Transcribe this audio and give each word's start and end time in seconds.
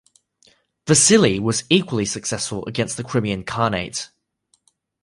Vasili 0.87 1.39
was 1.39 1.63
equally 1.69 2.05
successful 2.05 2.65
against 2.65 2.97
the 2.97 3.03
Crimean 3.03 3.43
Khanate. 3.43 4.09